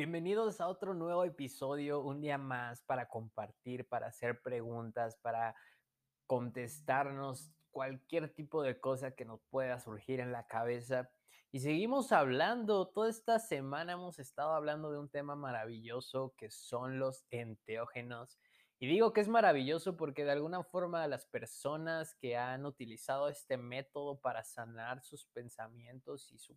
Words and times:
Bienvenidos 0.00 0.62
a 0.62 0.68
otro 0.68 0.94
nuevo 0.94 1.24
episodio, 1.24 2.00
un 2.00 2.22
día 2.22 2.38
más 2.38 2.80
para 2.84 3.06
compartir, 3.06 3.86
para 3.86 4.06
hacer 4.06 4.40
preguntas, 4.40 5.18
para 5.20 5.54
contestarnos 6.26 7.52
cualquier 7.70 8.32
tipo 8.32 8.62
de 8.62 8.80
cosa 8.80 9.10
que 9.10 9.26
nos 9.26 9.42
pueda 9.50 9.78
surgir 9.78 10.20
en 10.20 10.32
la 10.32 10.46
cabeza. 10.46 11.10
Y 11.52 11.60
seguimos 11.60 12.12
hablando, 12.12 12.88
toda 12.88 13.10
esta 13.10 13.38
semana 13.38 13.92
hemos 13.92 14.18
estado 14.18 14.54
hablando 14.54 14.90
de 14.90 14.98
un 14.98 15.10
tema 15.10 15.36
maravilloso 15.36 16.32
que 16.38 16.50
son 16.50 16.98
los 16.98 17.26
enteógenos. 17.28 18.38
Y 18.78 18.86
digo 18.86 19.12
que 19.12 19.20
es 19.20 19.28
maravilloso 19.28 19.98
porque 19.98 20.24
de 20.24 20.32
alguna 20.32 20.64
forma 20.64 21.06
las 21.08 21.26
personas 21.26 22.14
que 22.14 22.38
han 22.38 22.64
utilizado 22.64 23.28
este 23.28 23.58
método 23.58 24.18
para 24.18 24.44
sanar 24.44 25.02
sus 25.02 25.26
pensamientos 25.26 26.32
y 26.32 26.38
su, 26.38 26.56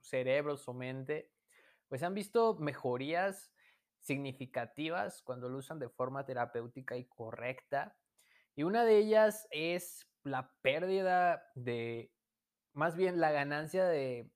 cerebro, 0.00 0.56
su 0.56 0.72
mente, 0.72 1.30
pues 1.90 2.04
han 2.04 2.14
visto 2.14 2.54
mejorías 2.54 3.52
significativas 3.98 5.22
cuando 5.22 5.48
lo 5.48 5.58
usan 5.58 5.80
de 5.80 5.88
forma 5.88 6.24
terapéutica 6.24 6.96
y 6.96 7.04
correcta. 7.04 7.96
Y 8.54 8.62
una 8.62 8.84
de 8.84 8.96
ellas 8.96 9.48
es 9.50 10.06
la 10.22 10.54
pérdida 10.62 11.42
de, 11.56 12.12
más 12.72 12.96
bien 12.96 13.20
la 13.20 13.32
ganancia 13.32 13.84
de, 13.86 14.30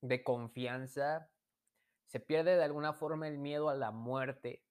de 0.00 0.24
confianza. 0.24 1.30
Se 2.08 2.18
pierde 2.18 2.56
de 2.56 2.64
alguna 2.64 2.92
forma 2.92 3.28
el 3.28 3.38
miedo 3.38 3.68
a 3.68 3.76
la 3.76 3.92
muerte. 3.92 4.64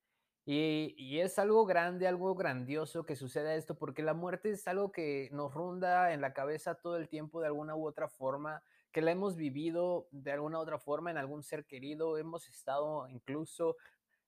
Y, 0.44 0.94
y, 0.98 1.22
es 1.22 1.40
algo 1.40 1.66
grande, 1.66 2.06
algo 2.06 2.36
grandioso 2.36 3.06
que 3.06 3.16
suceda 3.16 3.56
esto, 3.56 3.78
porque 3.78 4.04
la 4.04 4.14
muerte 4.14 4.52
es 4.52 4.68
algo 4.68 4.92
que 4.92 5.30
nos 5.32 5.54
ronda 5.54 6.12
en 6.14 6.22
la 6.22 6.34
cabeza 6.34 6.76
todo 6.76 6.98
el 6.98 7.08
tiempo 7.08 7.40
de 7.40 7.48
alguna 7.48 7.76
u 7.76 7.88
otra 7.88 8.10
forma 8.10 8.62
que 8.96 9.02
la 9.02 9.12
hemos 9.12 9.36
vivido 9.36 10.08
de 10.12 10.32
alguna 10.32 10.58
otra 10.58 10.80
forma 10.80 11.12
en 11.12 11.18
algún 11.18 11.44
ser 11.44 11.66
querido, 11.66 12.18
hemos 12.18 12.48
estado 12.48 13.10
incluso 13.10 13.76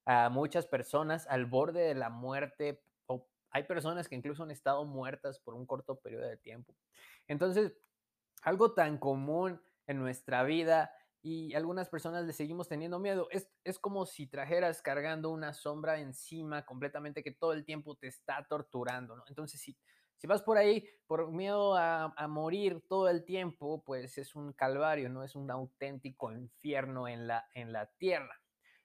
a 0.04 0.28
muchas 0.28 0.66
personas 0.66 1.26
al 1.26 1.46
borde 1.46 1.80
de 1.80 1.94
la 1.94 2.10
muerte, 2.10 2.82
o 3.06 3.26
hay 3.48 3.62
personas 3.62 4.10
que 4.10 4.14
incluso 4.14 4.42
han 4.42 4.50
estado 4.50 4.84
muertas 4.84 5.40
por 5.40 5.54
un 5.54 5.64
corto 5.64 5.98
periodo 5.98 6.28
de 6.28 6.36
tiempo. 6.36 6.74
Entonces, 7.28 7.72
algo 8.42 8.74
tan 8.74 8.98
común 8.98 9.58
en 9.86 10.00
nuestra 10.00 10.42
vida 10.42 10.92
y 11.22 11.54
algunas 11.54 11.88
personas 11.88 12.26
le 12.26 12.34
seguimos 12.34 12.68
teniendo 12.68 12.98
miedo. 12.98 13.26
Es, 13.30 13.50
es, 13.64 13.78
como 13.78 14.04
si 14.04 14.26
trajeras 14.26 14.82
cargando 14.82 15.30
una 15.30 15.54
sombra 15.54 15.98
encima 15.98 16.66
completamente 16.66 17.22
que 17.22 17.32
todo 17.32 17.54
el 17.54 17.64
tiempo 17.64 17.96
te 17.96 18.08
está 18.08 18.46
torturando. 18.46 19.24
Entonces, 19.28 19.62
si, 19.62 19.78
si 20.18 20.26
vas 20.26 20.42
por 20.42 20.58
ahí 20.58 20.84
por 21.06 21.30
miedo 21.32 21.74
a, 21.76 22.12
morir 22.28 22.82
todo 22.86 23.08
el 23.08 23.24
tiempo, 23.24 23.82
pues 23.84 24.18
es 24.18 24.34
un 24.34 24.52
calvario, 24.52 25.08
no 25.08 25.24
es 25.24 25.34
un 25.34 25.50
auténtico 25.50 26.30
infierno 26.32 27.08
en 27.08 27.26
la, 27.26 27.48
en 27.54 27.72
la 27.72 27.86
tierra. 27.86 28.40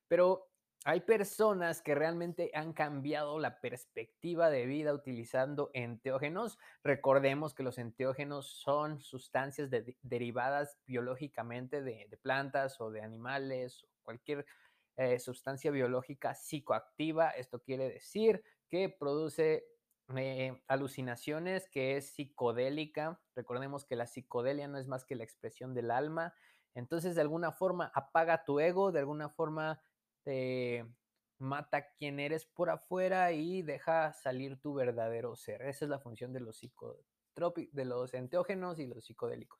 Pero 0.08 0.48
hay 0.86 1.02
personas 1.02 1.82
que 1.82 1.96
realmente 1.96 2.52
han 2.54 2.74
cambiado 2.74 3.40
la 3.40 3.60
perspectiva 3.60 4.50
de 4.50 4.66
vida 4.66 4.94
utilizando 4.94 5.70
enteógenos. 5.74 6.60
Recordemos 6.84 7.54
que 7.54 7.64
los 7.64 7.78
enteógenos 7.78 8.48
son 8.62 9.02
sustancias 9.02 9.70
de, 9.70 9.98
derivadas 10.02 10.78
biológicamente 10.86 11.82
de, 11.82 12.08
de, 12.10 12.18
plantas 12.18 12.80
o 12.80 12.92
de 12.92 13.02
animales 13.02 13.84
o 13.84 13.88
cualquier 14.04 14.46
eh, 14.96 15.20
sustancia 15.20 15.72
biológica 15.72 16.36
psicoactiva. 16.36 17.32
Esto 17.32 17.60
quiere 17.60 17.90
decir 17.90 18.44
que 18.70 18.90
produce 18.90 19.66
eh, 20.16 20.62
alucinaciones, 20.68 21.70
que 21.70 21.98
es 21.98 22.14
psicodélica. 22.14 23.22
Recordemos 23.36 23.86
que 23.86 23.96
la 23.96 24.08
psicodelia 24.08 24.68
no 24.68 24.78
es 24.78 24.88
más 24.88 25.06
que 25.06 25.16
la 25.16 25.24
expresión 25.24 25.74
del 25.74 25.92
alma. 25.92 26.34
Entonces, 26.76 27.16
de 27.16 27.22
alguna 27.22 27.52
forma, 27.52 27.92
apaga 27.94 28.44
tu 28.44 28.60
ego, 28.60 28.92
de 28.92 29.00
alguna 29.00 29.30
forma 29.30 29.82
te 30.24 30.86
mata 31.40 31.92
quien 31.94 32.20
eres 32.20 32.46
por 32.46 32.70
afuera 32.70 33.32
y 33.32 33.62
deja 33.62 34.14
salir 34.14 34.60
tu 34.60 34.74
verdadero 34.74 35.36
ser. 35.36 35.62
Esa 35.62 35.86
es 35.86 35.90
la 35.90 36.00
función 36.00 36.34
de 36.34 36.40
los 36.40 36.58
psicotrópicos, 36.58 37.74
de 37.74 37.86
los 37.86 38.14
enteógenos 38.14 38.80
y 38.80 38.88
los 38.88 39.06
psicodélicos. 39.06 39.60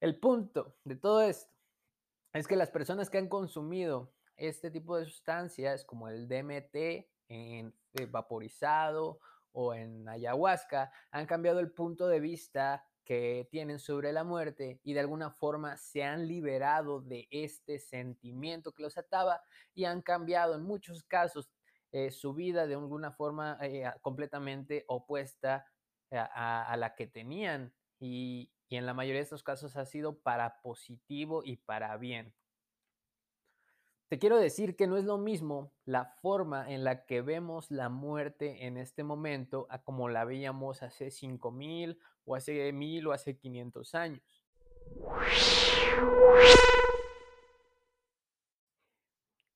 El 0.00 0.18
punto 0.18 0.76
de 0.84 0.96
todo 0.96 1.22
esto 1.22 1.52
es 2.32 2.46
que 2.46 2.56
las 2.56 2.70
personas 2.70 3.08
que 3.08 3.18
han 3.18 3.28
consumido 3.28 4.12
este 4.36 4.70
tipo 4.70 4.96
de 4.96 5.06
sustancias, 5.06 5.84
como 5.84 6.08
el 6.08 6.28
DMT 6.28 6.76
en 7.28 7.74
eh, 7.94 8.06
vaporizado 8.06 9.20
o 9.58 9.74
en 9.74 10.06
ayahuasca 10.06 10.92
han 11.10 11.24
cambiado 11.24 11.60
el 11.60 11.72
punto 11.72 12.08
de 12.08 12.20
vista 12.20 12.84
que 13.04 13.48
tienen 13.50 13.78
sobre 13.78 14.12
la 14.12 14.22
muerte 14.22 14.80
y 14.84 14.92
de 14.92 15.00
alguna 15.00 15.30
forma 15.30 15.78
se 15.78 16.02
han 16.02 16.28
liberado 16.28 17.00
de 17.00 17.26
este 17.30 17.78
sentimiento 17.78 18.72
que 18.72 18.82
los 18.82 18.98
ataba 18.98 19.40
y 19.74 19.84
han 19.84 20.02
cambiado 20.02 20.54
en 20.56 20.62
muchos 20.62 21.04
casos 21.04 21.50
eh, 21.90 22.10
su 22.10 22.34
vida 22.34 22.66
de 22.66 22.74
alguna 22.74 23.12
forma 23.12 23.56
eh, 23.62 23.90
completamente 24.02 24.84
opuesta 24.88 25.66
a, 26.10 26.76
la 26.78 26.94
que 26.94 27.06
tenían 27.06 27.72
y, 27.98 28.52
y 28.68 28.76
en 28.76 28.84
la 28.84 28.94
mayoría 28.94 29.20
de 29.20 29.24
estos 29.24 29.42
casos 29.42 29.76
ha 29.76 29.86
sido 29.86 30.18
para 30.18 30.60
positivo 30.60 31.42
y 31.44 31.56
para 31.56 31.96
bien. 31.96 32.34
Te 34.08 34.20
quiero 34.20 34.38
decir 34.38 34.76
que 34.76 34.86
no 34.86 34.96
es 34.96 35.04
lo 35.04 35.18
mismo 35.18 35.72
la 35.84 36.04
forma 36.04 36.70
en 36.70 36.84
la 36.84 37.06
que 37.06 37.22
vemos 37.22 37.72
la 37.72 37.88
muerte 37.88 38.66
en 38.66 38.76
este 38.76 39.02
momento 39.02 39.66
a 39.68 39.82
como 39.82 40.08
la 40.08 40.24
veíamos 40.24 40.84
hace 40.84 41.10
5000 41.10 41.98
o 42.24 42.36
hace 42.36 42.72
1000 42.72 43.06
o 43.08 43.12
hace 43.12 43.36
500 43.36 43.94
años. 43.96 44.44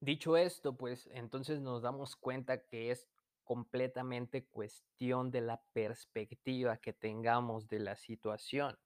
Dicho 0.01 0.37
esto, 0.37 0.77
pues 0.77 1.09
entonces 1.13 1.61
nos 1.61 1.83
damos 1.83 2.17
cuenta 2.17 2.65
que 2.65 2.91
es 2.91 3.09
completamente 3.45 4.47
cuestión 4.47 5.31
de 5.31 5.43
la 5.43 5.63
perspectiva 5.73 6.79
que 6.79 6.93
tengamos 6.93 7.69
de 7.69 7.79
la 7.79 7.95
situación 7.95 8.77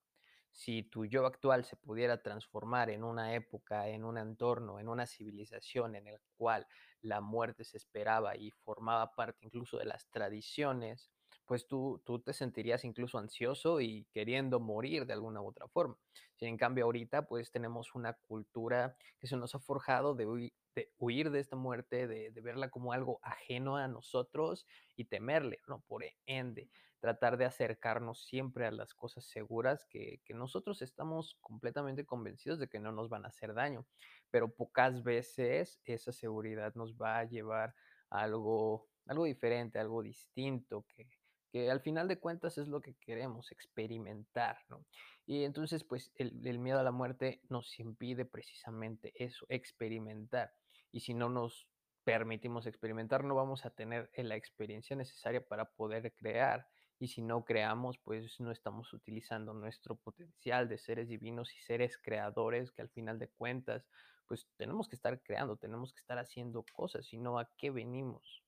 si 0.55 0.85
tu 0.85 1.05
yo 1.05 1.27
actual 1.27 1.65
se 1.65 1.77
pudiera 1.77 2.23
transformar 2.23 2.89
en 2.89 3.03
una 3.03 3.35
época, 3.35 3.89
en 3.89 4.05
un 4.05 4.19
entorno, 4.19 4.79
en 4.79 4.89
una 4.89 5.05
civilización 5.05 5.97
en 5.97 6.07
el 6.07 6.21
cual 6.37 6.69
la 7.03 7.21
muerte 7.21 7.65
se 7.65 7.77
esperaba 7.77 8.37
y 8.37 8.53
formaba 8.53 9.17
parte 9.17 9.45
incluso 9.45 9.79
de 9.79 9.85
las 9.85 10.09
tradiciones, 10.11 11.11
pues 11.45 11.67
tú, 11.67 12.01
tú 12.07 12.21
te 12.21 12.33
sentirías 12.33 12.85
incluso 12.85 13.19
ansioso 13.19 13.81
y 13.81 14.07
queriendo 14.13 14.61
morir 14.61 15.07
de 15.07 15.13
alguna 15.13 15.43
u 15.43 15.49
otra 15.49 15.67
forma. 15.67 15.99
Si 16.37 16.47
en 16.47 16.57
cambio 16.57 16.85
ahorita 16.85 17.27
pues 17.27 17.51
tenemos 17.51 17.97
una 17.97 18.13
cultura 18.13 18.97
que 19.19 19.27
se 19.27 19.37
nos 19.37 19.57
ha 19.57 19.59
forjado 19.59 20.15
de, 20.15 20.53
de 20.77 20.93
huir 20.99 21.33
de 21.33 21.41
esta 21.41 21.57
muerte, 21.57 22.07
de, 22.07 22.31
de, 22.31 22.41
verla 22.41 22.71
como 22.71 22.93
algo 22.93 23.19
ajeno 23.23 23.77
a 23.77 23.89
nosotros 23.89 24.67
y 24.95 25.07
temerle, 25.07 25.61
¿no? 25.67 25.81
Por 25.81 26.05
ende, 26.27 26.71
tratar 27.05 27.37
de 27.37 27.45
acercarnos 27.45 28.25
siempre 28.25 28.65
a 28.65 28.71
las 28.71 28.95
cosas 28.95 29.27
seguras 29.27 29.85
que, 29.91 30.23
que 30.25 30.33
nosotros 30.33 30.81
estamos 30.81 31.37
completamente 31.43 32.07
convencidos 32.07 32.59
de 32.59 32.67
que 32.67 32.81
no 32.81 32.93
nos 32.93 33.11
van 33.11 33.27
a 33.27 33.29
hacer 33.29 33.53
daño, 33.53 33.85
pero 34.31 34.49
pocas 34.49 35.03
veces 35.03 35.83
esa 35.85 36.13
seguridad 36.13 36.75
nos 36.77 36.97
va 36.97 37.19
a 37.19 37.25
llevar 37.25 37.75
a 38.09 38.23
algo, 38.23 38.89
algo 39.05 39.27
diferente, 39.27 39.79
algo 39.79 40.03
distinto, 40.03 40.87
que, 40.89 41.07
que 41.53 41.71
al 41.71 41.83
final 41.83 42.09
de 42.09 42.19
cuentas 42.19 42.57
es 42.57 42.69
lo 42.69 42.81
que 42.81 42.95
queremos, 42.95 43.53
experimentar, 43.53 44.57
¿no? 44.71 44.87
Y 45.27 45.45
entonces, 45.45 45.85
pues 45.85 46.11
el, 46.15 46.41
el, 46.47 46.59
miedo 46.59 46.79
a 46.79 46.85
la 46.85 46.91
muerte 46.91 47.43
nos 47.51 47.79
impide 47.79 48.25
precisamente 48.25 49.13
eso, 49.15 49.45
experimentar. 49.51 50.55
Y 50.91 51.01
si 51.01 51.13
no 51.13 51.29
nos 51.29 51.69
permitimos 52.03 52.67
experimentar, 52.67 53.25
no 53.25 53.35
vamos 53.35 53.67
a 53.67 53.71
tener 53.71 54.11
la 54.17 54.37
experiencia 54.37 54.97
necesaria 54.97 55.47
para 55.47 55.67
poder 55.67 56.15
crear. 56.15 56.67
Y 56.99 57.09
si 57.09 57.23
no 57.23 57.45
creamos, 57.45 57.99
pues 57.99 58.41
no 58.41 58.51
estamos 58.51 58.93
utilizando 58.93 59.53
nuestro 59.53 59.97
potencial 59.97 60.69
de 60.69 60.79
seres 60.79 61.09
divinos 61.09 61.55
y 61.55 61.61
seres 61.61 61.99
creadores, 61.99 62.73
que 62.73 62.83
al 62.83 62.89
final 62.89 63.19
de 63.19 63.29
cuentas, 63.29 63.87
pues 64.27 64.49
tenemos 64.57 64.89
que 64.89 64.97
estar 64.97 65.21
creando, 65.23 65.57
tenemos 65.57 65.93
que 65.93 66.01
estar 66.01 66.19
haciendo 66.19 66.65
cosas, 66.73 67.07
si 67.07 67.19
no, 67.19 67.39
¿a 67.39 67.51
qué 67.57 67.71
venimos? 67.71 68.43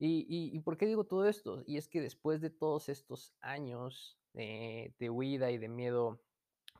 ¿Y, 0.00 0.26
y, 0.28 0.60
por 0.60 0.76
qué 0.76 0.86
digo 0.86 1.04
todo 1.04 1.26
esto? 1.26 1.64
Y 1.66 1.76
es 1.76 1.88
que 1.88 2.00
después 2.00 2.40
de 2.40 2.50
todos 2.50 2.88
estos 2.88 3.34
años 3.40 4.16
de, 4.32 4.94
de 4.98 5.10
huida 5.10 5.50
y 5.50 5.58
de 5.58 5.68
miedo 5.68 6.20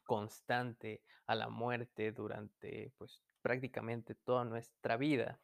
constante 0.05 1.03
a 1.27 1.35
la 1.35 1.49
muerte 1.49 2.13
durante 2.13 2.93
pues 2.97 3.21
prácticamente 3.43 4.15
toda 4.15 4.45
nuestra 4.45 4.97
vida, 4.97 5.41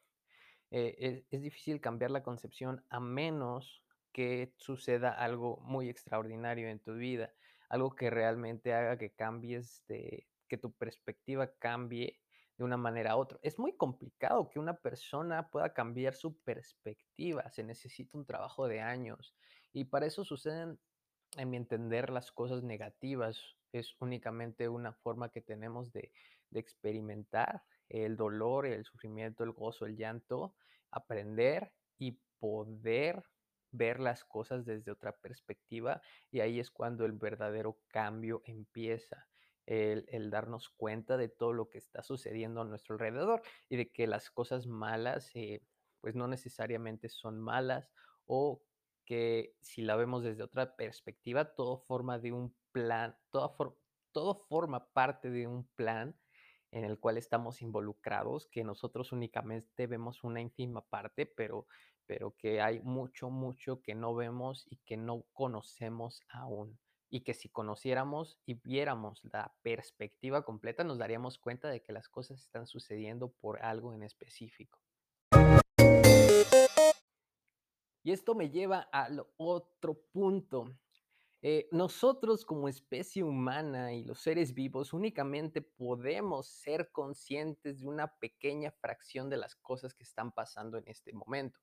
eh, 0.77 1.25
es, 1.31 1.41
difícil 1.41 1.81
cambiar 1.81 2.11
la 2.11 2.25
concepción 2.25 2.85
a 2.89 2.99
menos 2.99 3.84
que 4.15 4.55
suceda 4.57 5.11
algo 5.11 5.59
muy 5.65 5.91
extraordinario 5.91 6.69
en 6.69 6.79
tu 6.79 6.95
vida, 6.95 7.35
algo 7.69 7.97
que 7.97 8.11
realmente 8.11 8.73
haga 8.73 8.97
que 8.97 9.11
cambies 9.11 9.85
de, 9.89 10.29
que 10.49 10.57
tu 10.57 10.73
perspectiva 10.73 11.53
cambie 11.59 12.21
de 12.57 12.63
una 12.63 12.77
manera 12.77 13.11
a 13.11 13.17
otra. 13.17 13.41
Es 13.43 13.59
muy 13.59 13.77
complicado 13.77 14.49
que 14.49 14.61
una 14.61 14.75
persona 14.75 15.51
pueda 15.51 15.75
cambiar 15.75 16.15
su 16.15 16.39
perspectiva, 16.43 17.51
se 17.51 17.65
necesita 17.65 18.17
un 18.17 18.25
trabajo 18.25 18.69
de 18.69 18.81
años 18.81 19.35
y 19.73 19.87
para 19.87 20.07
eso 20.07 20.25
suceden, 20.25 20.79
en 21.37 21.51
mi 21.51 21.57
entender, 21.57 22.11
las 22.11 22.31
cosas 22.31 22.63
negativas. 22.63 23.57
Es 23.73 23.97
únicamente 23.99 24.69
una 24.69 24.93
forma 24.93 25.31
que 25.31 25.41
tenemos 25.41 25.93
de, 25.93 26.13
de 26.51 26.61
experimentar 26.61 27.65
el 27.89 28.17
dolor, 28.17 28.65
el 28.67 28.85
sufrimiento, 28.85 29.43
el 29.43 29.51
gozo, 29.51 29.87
el 29.87 29.97
llanto, 29.97 30.55
aprender 30.93 31.73
y 31.99 32.21
poder 32.39 33.25
ver 33.75 34.01
las 34.01 34.25
cosas 34.25 34.65
desde 34.65 34.91
otra 34.91 35.13
perspectiva 35.13 36.01
y 36.31 36.41
ahí 36.41 36.61
es 36.61 36.71
cuando 36.71 37.05
el 37.05 37.13
verdadero 37.13 37.81
cambio 37.89 38.43
empieza. 38.45 39.29
El, 39.67 40.29
darnos 40.29 40.69
cuenta 40.69 41.17
de 41.17 41.31
todo 41.31 41.55
lo 41.55 41.71
que 41.71 41.79
está 41.79 42.03
sucediendo 42.03 42.61
a 42.61 42.67
nuestro 42.67 42.97
alrededor 42.97 43.41
y 43.71 43.77
de 43.77 43.91
que 43.91 44.07
las 44.07 44.31
cosas 44.31 44.67
malas 44.67 45.31
eh, 45.35 45.63
pues 46.03 46.15
no 46.15 46.29
necesariamente 46.29 47.09
son 47.09 47.41
malas 47.41 47.91
o 48.27 48.63
que 49.07 49.57
si 49.63 49.81
la 49.81 49.97
vemos 49.97 50.23
desde 50.23 50.43
otra 50.43 50.77
perspectiva, 50.77 51.55
todo 51.55 51.79
forma 51.79 52.19
de 52.19 52.33
un 52.33 52.55
plan, 52.73 53.17
todo, 53.31 53.79
todo 54.13 54.35
forma 54.35 54.93
parte 54.93 55.31
de 55.31 55.47
un 55.47 55.67
plan 55.69 56.15
en 56.75 56.85
el 56.85 56.99
cual 56.99 57.17
estamos 57.17 57.63
involucrados, 57.63 58.49
que 58.49 58.65
nosotros 58.65 59.13
únicamente 59.13 59.87
vemos 59.87 60.25
una 60.25 60.41
ínfima 60.41 60.85
parte, 60.85 61.25
pero, 61.25 61.69
pero 62.07 62.35
que 62.37 62.61
hay 62.61 62.81
mucho, 62.81 63.31
mucho 63.31 63.81
que 63.81 63.95
no 63.95 64.15
vemos 64.15 64.67
y 64.71 64.77
que 64.85 64.97
no 64.97 65.25
conocemos 65.33 66.23
aún. 66.29 66.79
Y 67.11 67.21
que 67.21 67.35
si 67.35 67.49
conociéramos 67.49 68.39
y 68.45 68.55
viéramos 68.55 69.23
la 69.25 69.55
perspectiva 69.63 70.45
completa, 70.45 70.85
nos 70.85 70.99
daríamos 70.99 71.39
cuenta 71.39 71.69
de 71.69 71.83
que 71.83 71.93
las 71.93 72.09
cosas 72.09 72.41
están 72.41 72.67
sucediendo 72.67 73.29
por 73.29 73.63
algo 73.63 73.95
en 73.95 74.03
específico. 74.03 74.81
Y 78.03 78.13
esto 78.13 78.35
me 78.35 78.51
lleva 78.51 78.81
al 78.93 79.27
otro 79.39 79.95
punto. 80.13 80.67
Eh, 81.41 81.69
nosotros 81.73 82.45
como 82.45 82.69
especie 82.69 83.23
humana 83.23 83.93
y 83.93 84.03
los 84.05 84.21
seres 84.21 84.55
vivos 84.55 84.93
únicamente 84.93 85.61
podemos 85.61 86.47
ser 86.47 86.91
conscientes 86.91 87.81
de 87.81 87.87
una 87.87 88.17
pequeña 88.19 88.71
fracción 88.71 89.29
de 89.29 89.37
las 89.37 89.55
cosas 89.57 89.95
que 89.95 90.05
están 90.05 90.33
pasando 90.33 90.79
en 90.79 90.85
este 90.87 91.13
momento. 91.13 91.61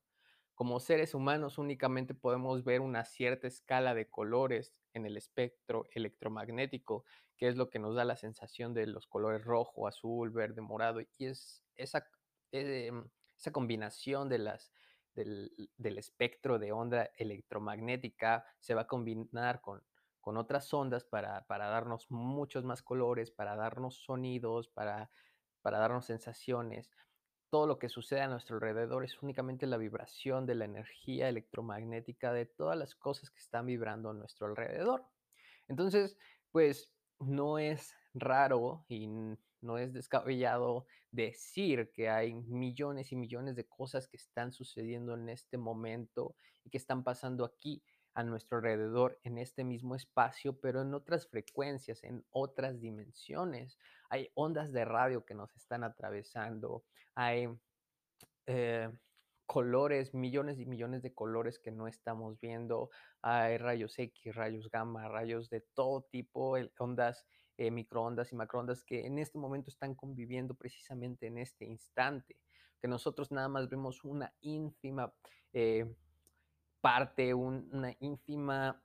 Como 0.62 0.78
seres 0.78 1.12
humanos 1.12 1.58
únicamente 1.58 2.14
podemos 2.14 2.62
ver 2.62 2.82
una 2.82 3.04
cierta 3.04 3.48
escala 3.48 3.96
de 3.96 4.08
colores 4.08 4.72
en 4.92 5.06
el 5.06 5.16
espectro 5.16 5.88
electromagnético, 5.90 7.04
que 7.36 7.48
es 7.48 7.56
lo 7.56 7.68
que 7.68 7.80
nos 7.80 7.96
da 7.96 8.04
la 8.04 8.14
sensación 8.14 8.72
de 8.72 8.86
los 8.86 9.08
colores 9.08 9.44
rojo, 9.44 9.88
azul, 9.88 10.30
verde, 10.30 10.60
morado, 10.60 11.00
y 11.00 11.26
es 11.26 11.64
esa, 11.74 12.06
eh, 12.52 12.92
esa 13.36 13.50
combinación 13.50 14.28
de 14.28 14.38
las 14.38 14.72
del, 15.16 15.50
del, 15.78 15.98
espectro 15.98 16.60
de 16.60 16.70
onda 16.70 17.10
electromagnética 17.16 18.46
se 18.60 18.76
va 18.76 18.82
a 18.82 18.86
combinar 18.86 19.62
con, 19.62 19.82
con 20.20 20.36
otras 20.36 20.72
ondas 20.72 21.02
para, 21.02 21.44
para, 21.48 21.66
darnos 21.70 22.08
muchos 22.08 22.62
más 22.62 22.82
colores, 22.82 23.32
para 23.32 23.56
darnos 23.56 23.96
sonidos, 23.96 24.68
para, 24.68 25.10
para 25.60 25.80
darnos 25.80 26.06
sensaciones. 26.06 26.88
Todo 27.52 27.66
lo 27.66 27.78
que 27.78 27.90
sucede 27.90 28.22
a 28.22 28.28
nuestro 28.28 28.56
alrededor 28.56 29.04
es 29.04 29.22
únicamente 29.22 29.66
la 29.66 29.76
vibración 29.76 30.46
de 30.46 30.54
la 30.54 30.64
energía 30.64 31.28
electromagnética 31.28 32.32
de 32.32 32.46
todas 32.46 32.78
las 32.78 32.94
cosas 32.94 33.30
que 33.30 33.40
están 33.40 33.66
vibrando 33.66 34.08
a 34.08 34.14
nuestro 34.14 34.46
alrededor. 34.46 35.04
Entonces, 35.68 36.16
pues 36.50 36.94
no 37.18 37.58
es 37.58 37.94
raro 38.14 38.86
y 38.88 39.06
no 39.60 39.76
es 39.76 39.92
descabellado 39.92 40.86
decir 41.10 41.90
que 41.92 42.08
hay 42.08 42.32
millones 42.32 43.12
y 43.12 43.16
millones 43.16 43.54
de 43.54 43.68
cosas 43.68 44.08
que 44.08 44.16
están 44.16 44.54
sucediendo 44.54 45.12
en 45.12 45.28
este 45.28 45.58
momento 45.58 46.36
y 46.64 46.70
que 46.70 46.78
están 46.78 47.04
pasando 47.04 47.44
aquí 47.44 47.82
a 48.14 48.22
nuestro 48.22 48.58
alrededor 48.58 49.18
en 49.22 49.38
este 49.38 49.64
mismo 49.64 49.94
espacio, 49.94 50.58
pero 50.60 50.82
en 50.82 50.94
otras 50.94 51.26
frecuencias, 51.26 52.04
en 52.04 52.24
otras 52.30 52.80
dimensiones. 52.80 53.78
Hay 54.10 54.30
ondas 54.34 54.72
de 54.72 54.84
radio 54.84 55.24
que 55.24 55.34
nos 55.34 55.54
están 55.56 55.84
atravesando, 55.84 56.84
hay 57.14 57.48
eh, 58.46 58.90
colores, 59.46 60.14
millones 60.14 60.58
y 60.58 60.66
millones 60.66 61.02
de 61.02 61.14
colores 61.14 61.58
que 61.58 61.70
no 61.70 61.86
estamos 61.86 62.40
viendo, 62.40 62.90
hay 63.22 63.58
rayos 63.58 63.98
X, 63.98 64.34
rayos 64.34 64.70
gamma, 64.70 65.08
rayos 65.08 65.50
de 65.50 65.60
todo 65.74 66.02
tipo, 66.10 66.56
ondas 66.78 67.26
eh, 67.58 67.70
microondas 67.70 68.32
y 68.32 68.34
macroondas 68.34 68.82
que 68.82 69.06
en 69.06 69.18
este 69.18 69.38
momento 69.38 69.70
están 69.70 69.94
conviviendo 69.94 70.54
precisamente 70.54 71.26
en 71.26 71.38
este 71.38 71.66
instante, 71.66 72.36
que 72.80 72.88
nosotros 72.88 73.30
nada 73.30 73.48
más 73.48 73.68
vemos 73.68 74.04
una 74.04 74.32
ínfima 74.40 75.12
eh, 75.52 75.94
parte, 76.82 77.32
un, 77.32 77.70
una 77.72 77.96
ínfima 78.00 78.84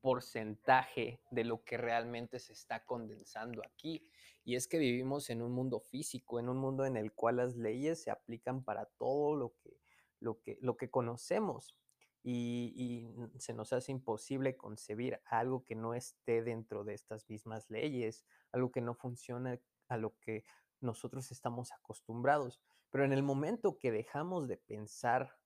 porcentaje 0.00 1.20
de 1.30 1.44
lo 1.44 1.62
que 1.62 1.76
realmente 1.76 2.40
se 2.40 2.52
está 2.52 2.84
condensando 2.84 3.62
aquí. 3.64 4.04
Y 4.44 4.56
es 4.56 4.66
que 4.66 4.78
vivimos 4.78 5.30
en 5.30 5.40
un 5.40 5.52
mundo 5.52 5.78
físico, 5.78 6.40
en 6.40 6.48
un 6.48 6.58
mundo 6.58 6.84
en 6.84 6.96
el 6.96 7.12
cual 7.12 7.36
las 7.36 7.54
leyes 7.54 8.02
se 8.02 8.10
aplican 8.10 8.64
para 8.64 8.86
todo 8.86 9.36
lo 9.36 9.54
que, 9.62 9.78
lo 10.20 10.40
que, 10.42 10.58
lo 10.60 10.76
que 10.76 10.90
conocemos 10.90 11.76
y, 12.22 12.72
y, 12.74 13.38
se 13.38 13.52
nos 13.52 13.72
hace 13.72 13.92
imposible 13.92 14.56
concebir 14.56 15.20
algo 15.26 15.64
que 15.64 15.74
no 15.74 15.94
esté 15.94 16.42
dentro 16.42 16.82
de 16.82 16.94
estas 16.94 17.28
mismas 17.28 17.70
leyes, 17.70 18.24
algo 18.50 18.72
que 18.72 18.80
no 18.80 18.94
funciona 18.94 19.60
a 19.88 19.96
lo 19.96 20.18
que 20.18 20.44
nosotros 20.80 21.30
estamos 21.30 21.72
acostumbrados. 21.72 22.60
Pero 22.90 23.04
en 23.04 23.12
el 23.12 23.22
momento 23.22 23.78
que 23.78 23.92
dejamos 23.92 24.48
de 24.48 24.56
pensar 24.56 25.36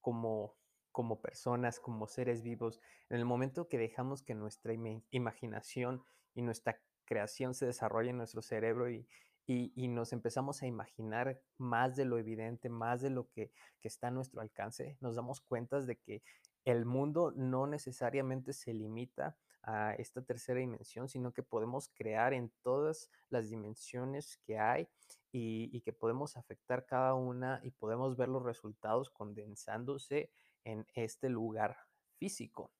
como, 0.00 0.56
como 0.96 1.20
personas, 1.20 1.78
como 1.78 2.06
seres 2.06 2.42
vivos, 2.42 2.80
en 3.10 3.18
el 3.18 3.26
momento 3.26 3.68
que 3.68 3.76
dejamos 3.76 4.22
que 4.22 4.34
nuestra 4.34 4.72
imaginación 5.10 6.02
y 6.34 6.40
nuestra 6.40 6.80
creación 7.04 7.52
se 7.52 7.66
desarrolle 7.66 8.08
en 8.08 8.16
nuestro 8.16 8.40
cerebro 8.40 8.88
y, 8.88 9.06
y, 9.46 9.74
y, 9.76 9.88
nos 9.88 10.14
empezamos 10.14 10.62
a 10.62 10.66
imaginar 10.66 11.38
más 11.58 11.96
de 11.96 12.06
lo 12.06 12.16
evidente, 12.16 12.70
más 12.70 13.02
de 13.02 13.10
lo 13.10 13.28
que, 13.28 13.52
que 13.78 13.88
está 13.88 14.08
a 14.08 14.10
nuestro 14.10 14.40
alcance, 14.40 14.96
nos 15.02 15.16
damos 15.16 15.42
cuenta 15.42 15.82
de 15.82 15.96
que 15.96 16.22
el 16.64 16.86
mundo 16.86 17.30
no 17.36 17.66
necesariamente 17.66 18.54
se 18.54 18.72
limita 18.72 19.36
a 19.64 19.92
esta 19.96 20.22
tercera 20.22 20.60
dimensión, 20.60 21.10
sino 21.10 21.34
que 21.34 21.42
podemos 21.42 21.90
crear 21.90 22.32
en 22.32 22.50
todas 22.62 23.10
las 23.28 23.50
dimensiones 23.50 24.38
que 24.46 24.58
hay 24.58 24.88
y, 25.30 25.68
y, 25.76 25.82
que 25.82 25.92
podemos 25.92 26.38
afectar 26.38 26.86
cada 26.86 27.12
una 27.12 27.60
y 27.62 27.70
podemos 27.70 28.16
ver 28.16 28.30
los 28.30 28.42
resultados 28.42 29.10
condensándose 29.10 30.30
en 30.66 30.86
este 30.94 31.28
lugar 31.30 31.76
físico. 32.18 32.72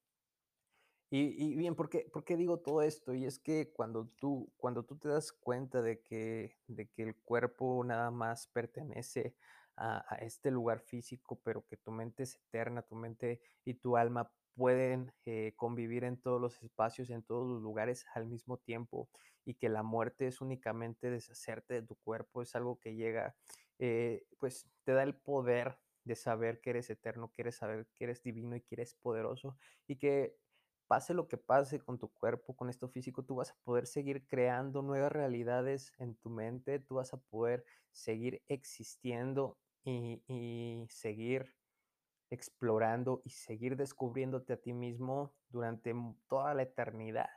Y, 1.08 1.20
y, 1.42 1.54
bien, 1.54 1.76
¿por 1.76 1.88
qué, 1.88 2.08
¿por 2.12 2.24
qué, 2.24 2.36
digo 2.36 2.58
todo 2.58 2.82
esto? 2.82 3.14
Y 3.14 3.24
es 3.26 3.38
que 3.38 3.72
cuando 3.72 4.08
tú, 4.18 4.52
cuando 4.56 4.84
tú 4.84 4.98
te 4.98 5.08
das 5.08 5.32
cuenta 5.32 5.80
de 5.80 6.02
que, 6.02 6.58
de 6.66 6.88
que 6.88 7.04
el 7.04 7.14
cuerpo 7.14 7.84
nada 7.84 8.10
más 8.10 8.48
pertenece 8.48 9.36
a, 9.76 10.16
este 10.20 10.50
lugar 10.50 10.80
físico, 10.80 11.40
pero 11.44 11.64
que 11.66 11.76
tu 11.76 11.92
mente 11.92 12.24
es 12.24 12.36
eterna, 12.36 12.82
tu 12.82 12.96
mente 12.96 13.40
y 13.64 13.74
tu 13.74 13.96
alma 13.96 14.32
pueden 14.54 15.12
eh, 15.26 15.52
convivir 15.56 16.02
en 16.04 16.16
todos 16.16 16.40
los 16.40 16.62
espacios, 16.62 17.10
en 17.10 17.22
todos 17.22 17.46
los 17.46 17.62
lugares 17.62 18.06
al 18.14 18.26
mismo 18.26 18.56
tiempo, 18.56 19.08
y 19.44 19.54
que 19.54 19.68
la 19.68 19.82
muerte 19.82 20.26
es 20.26 20.40
únicamente 20.40 21.10
deshacerte 21.10 21.74
de 21.74 21.82
tu 21.82 21.94
cuerpo, 21.96 22.42
es 22.42 22.56
algo 22.56 22.80
que 22.80 22.94
llega, 22.94 23.36
eh, 23.78 24.26
pues 24.38 24.66
te 24.84 24.92
da 24.92 25.02
el 25.02 25.14
poder 25.14 25.78
de 26.06 26.16
saber 26.16 26.60
que 26.60 26.70
eres 26.70 26.88
eterno, 26.90 27.32
que 27.32 27.42
eres 27.42 27.56
saber 27.56 27.86
que 27.94 28.04
eres 28.04 28.22
divino 28.22 28.56
y 28.56 28.62
que 28.62 28.76
eres 28.76 28.94
poderoso, 28.94 29.56
y 29.86 29.96
que 29.96 30.36
pase 30.86 31.14
lo 31.14 31.28
que 31.28 31.36
pase 31.36 31.80
con 31.80 31.98
tu 31.98 32.08
cuerpo, 32.08 32.56
con 32.56 32.70
esto 32.70 32.88
físico, 32.88 33.24
tú 33.24 33.36
vas 33.36 33.50
a 33.50 33.56
poder 33.64 33.86
seguir 33.86 34.26
creando 34.26 34.82
nuevas 34.82 35.12
realidades 35.12 35.92
en 35.98 36.14
tu 36.16 36.30
mente, 36.30 36.78
tú 36.78 36.96
vas 36.96 37.12
a 37.12 37.18
poder 37.18 37.64
seguir 37.90 38.42
existiendo 38.46 39.58
y, 39.84 40.22
y 40.28 40.86
seguir 40.88 41.54
explorando 42.30 43.22
y 43.24 43.30
seguir 43.30 43.76
descubriéndote 43.76 44.54
a 44.54 44.60
ti 44.60 44.72
mismo 44.72 45.34
durante 45.48 45.94
toda 46.28 46.54
la 46.54 46.62
eternidad. 46.62 47.30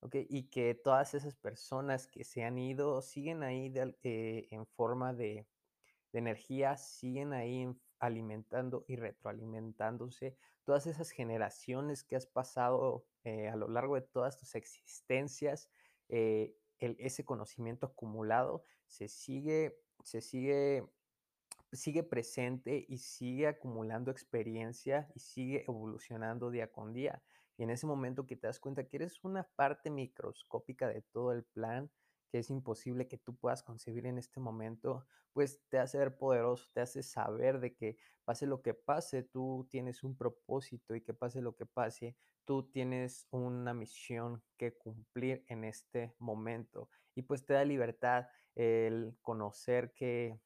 ¿okay? 0.00 0.26
Y 0.28 0.44
que 0.44 0.74
todas 0.74 1.14
esas 1.14 1.34
personas 1.36 2.06
que 2.06 2.24
se 2.24 2.44
han 2.44 2.58
ido 2.58 3.00
siguen 3.02 3.42
ahí 3.42 3.72
eh, 4.02 4.46
en 4.50 4.66
forma 4.66 5.14
de, 5.14 5.46
de 6.14 6.20
energía, 6.20 6.76
siguen 6.76 7.32
ahí 7.32 7.62
en 7.62 7.80
alimentando 7.98 8.84
y 8.86 8.94
retroalimentándose. 8.94 10.36
Todas 10.62 10.86
esas 10.86 11.10
generaciones 11.10 12.04
que 12.04 12.14
has 12.14 12.26
pasado 12.26 13.04
eh, 13.24 13.48
a 13.48 13.56
lo 13.56 13.68
largo 13.68 13.96
de 13.96 14.02
todas 14.02 14.38
tus 14.38 14.54
existencias, 14.54 15.68
eh, 16.08 16.54
ese 16.78 17.24
conocimiento 17.24 17.86
acumulado 17.86 18.64
se 18.86 19.08
sigue, 19.08 19.76
se 20.04 20.20
sigue, 20.20 20.86
sigue 21.72 22.04
presente 22.04 22.86
y 22.88 22.98
sigue 22.98 23.48
acumulando 23.48 24.12
experiencia 24.12 25.10
y 25.16 25.20
sigue 25.20 25.64
evolucionando 25.66 26.50
día 26.50 26.70
con 26.70 26.92
día. 26.92 27.24
Y 27.56 27.64
en 27.64 27.70
ese 27.70 27.86
momento 27.86 28.26
que 28.26 28.36
te 28.36 28.46
das 28.46 28.60
cuenta 28.60 28.86
que 28.86 28.98
eres 28.98 29.24
una 29.24 29.48
parte 29.56 29.90
microscópica 29.90 30.86
de 30.86 31.02
todo 31.02 31.32
el 31.32 31.42
plan, 31.42 31.90
que 32.34 32.40
es 32.40 32.50
imposible 32.50 33.06
que 33.06 33.16
tú 33.16 33.36
puedas 33.36 33.62
concebir 33.62 34.06
en 34.06 34.18
este 34.18 34.40
momento, 34.40 35.06
pues 35.32 35.62
te 35.68 35.78
hace 35.78 35.98
ver 35.98 36.18
poderoso, 36.18 36.68
te 36.72 36.80
hace 36.80 37.04
saber 37.04 37.60
de 37.60 37.76
que 37.76 37.96
pase 38.24 38.48
lo 38.48 38.60
que 38.60 38.74
pase, 38.74 39.22
tú 39.22 39.68
tienes 39.70 40.02
un 40.02 40.16
propósito 40.16 40.96
y 40.96 41.00
que 41.00 41.14
pase 41.14 41.40
lo 41.40 41.54
que 41.54 41.64
pase, 41.64 42.16
tú 42.44 42.68
tienes 42.72 43.28
una 43.30 43.72
misión 43.72 44.42
que 44.56 44.76
cumplir 44.76 45.44
en 45.46 45.62
este 45.62 46.16
momento. 46.18 46.90
Y 47.14 47.22
pues 47.22 47.46
te 47.46 47.54
da 47.54 47.64
libertad 47.64 48.26
el 48.56 49.16
conocer 49.22 49.94
que 49.94 50.40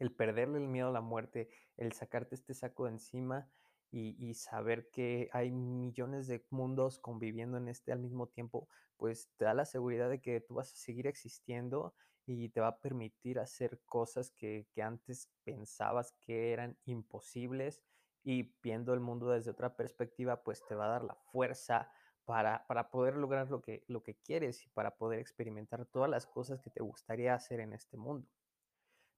el 0.00 0.10
perderle 0.10 0.58
el 0.58 0.66
miedo 0.66 0.88
a 0.88 0.92
la 0.92 1.00
muerte, 1.00 1.48
el 1.76 1.92
sacarte 1.92 2.34
este 2.34 2.54
saco 2.54 2.86
de 2.86 2.90
encima 2.90 3.48
y, 3.90 4.34
saber 4.34 4.90
que 4.90 5.30
hay 5.32 5.50
millones 5.50 6.26
de 6.26 6.44
mundos 6.50 6.98
conviviendo 6.98 7.56
en 7.56 7.68
este 7.68 7.92
al 7.92 8.00
mismo 8.00 8.26
tiempo, 8.26 8.68
pues 8.96 9.30
te 9.36 9.44
da 9.44 9.54
la 9.54 9.64
seguridad 9.64 10.10
de 10.10 10.20
que 10.20 10.40
tú 10.40 10.54
vas 10.54 10.72
a 10.72 10.76
seguir 10.76 11.06
existiendo 11.06 11.94
y 12.26 12.48
te 12.50 12.60
va 12.60 12.68
a 12.68 12.80
permitir 12.80 13.38
hacer 13.38 13.80
cosas 13.86 14.30
que, 14.32 14.66
que 14.72 14.82
antes 14.82 15.30
pensabas 15.44 16.12
que 16.20 16.52
eran 16.52 16.76
imposibles 16.84 17.82
y 18.22 18.54
viendo 18.62 18.92
el 18.92 19.00
mundo 19.00 19.30
desde 19.30 19.52
otra 19.52 19.76
perspectiva, 19.76 20.42
pues 20.42 20.66
te 20.66 20.74
va 20.74 20.86
a 20.86 20.90
dar 20.90 21.04
la 21.04 21.14
fuerza 21.14 21.90
para, 22.24 22.66
para 22.66 22.90
poder 22.90 23.16
lograr 23.16 23.48
lo 23.50 23.62
que, 23.62 23.84
lo 23.86 24.02
que 24.02 24.16
quieres 24.16 24.66
y 24.66 24.68
para 24.70 24.96
poder 24.96 25.20
experimentar 25.20 25.86
todas 25.86 26.10
las 26.10 26.26
cosas 26.26 26.60
que 26.60 26.70
te 26.70 26.82
gustaría 26.82 27.34
hacer 27.34 27.60
en 27.60 27.72
este 27.72 27.96
mundo. 27.96 28.28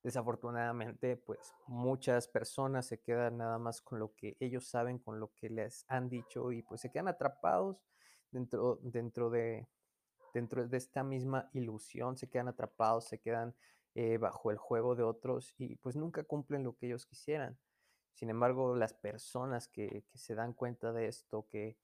Desafortunadamente, 0.02 1.16
pues 1.16 1.52
muchas 1.66 2.28
personas 2.28 2.86
se 2.86 3.00
quedan 3.00 3.38
nada 3.38 3.58
más 3.58 3.80
con 3.80 3.98
lo 3.98 4.14
que 4.14 4.36
ellos 4.38 4.66
saben, 4.68 4.98
con 4.98 5.18
lo 5.18 5.32
que 5.34 5.50
les 5.50 5.84
han 5.88 6.08
dicho 6.08 6.52
y 6.52 6.62
pues 6.62 6.80
se 6.80 6.90
quedan 6.90 7.08
atrapados 7.08 7.84
dentro, 8.30 8.78
dentro, 8.82 9.28
de, 9.28 9.66
dentro 10.32 10.66
de 10.66 10.76
esta 10.76 11.02
misma 11.02 11.50
ilusión, 11.52 12.16
se 12.16 12.28
quedan 12.28 12.48
atrapados, 12.48 13.08
se 13.08 13.18
quedan 13.18 13.56
eh, 13.94 14.18
bajo 14.18 14.52
el 14.52 14.56
juego 14.56 14.94
de 14.94 15.02
otros 15.02 15.52
y 15.58 15.74
pues 15.76 15.96
nunca 15.96 16.22
cumplen 16.22 16.62
lo 16.62 16.76
que 16.76 16.86
ellos 16.86 17.04
quisieran. 17.04 17.58
Sin 18.14 18.30
embargo, 18.30 18.76
las 18.76 18.94
personas 18.94 19.68
que, 19.68 20.04
que 20.08 20.18
se 20.18 20.34
dan 20.34 20.52
cuenta 20.52 20.92
de 20.92 21.08
esto, 21.08 21.46
que, 21.48 21.76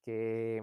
que 0.00 0.62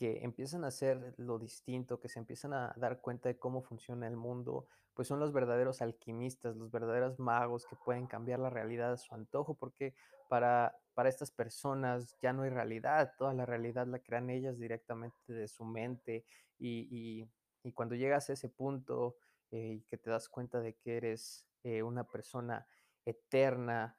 que 0.00 0.24
empiezan 0.24 0.64
a 0.64 0.68
hacer 0.68 1.12
lo 1.18 1.38
distinto, 1.38 2.00
que 2.00 2.08
se 2.08 2.18
empiezan 2.18 2.54
a 2.54 2.72
dar 2.78 3.02
cuenta 3.02 3.28
de 3.28 3.38
cómo 3.38 3.60
funciona 3.60 4.06
el 4.08 4.16
mundo, 4.16 4.66
pues 5.00 5.08
son 5.08 5.18
los 5.18 5.32
verdaderos 5.32 5.80
alquimistas, 5.80 6.56
los 6.56 6.70
verdaderos 6.70 7.18
magos 7.18 7.64
que 7.64 7.74
pueden 7.74 8.06
cambiar 8.06 8.38
la 8.38 8.50
realidad 8.50 8.92
a 8.92 8.98
su 8.98 9.14
antojo, 9.14 9.54
porque 9.54 9.94
para, 10.28 10.76
para 10.92 11.08
estas 11.08 11.30
personas 11.30 12.18
ya 12.20 12.34
no 12.34 12.42
hay 12.42 12.50
realidad, 12.50 13.14
toda 13.16 13.32
la 13.32 13.46
realidad 13.46 13.86
la 13.86 14.00
crean 14.00 14.28
ellas 14.28 14.58
directamente 14.58 15.32
de 15.32 15.48
su 15.48 15.64
mente 15.64 16.26
y, 16.58 17.26
y, 17.64 17.72
cuando 17.72 17.94
llegas 17.94 18.28
a 18.28 18.34
ese 18.34 18.50
punto 18.50 19.16
eh, 19.50 19.76
y 19.78 19.80
que 19.84 19.96
te 19.96 20.10
das 20.10 20.28
cuenta 20.28 20.60
de 20.60 20.74
que 20.74 20.98
eres 20.98 21.46
eh, 21.62 21.82
una 21.82 22.04
persona 22.04 22.66
eterna, 23.06 23.96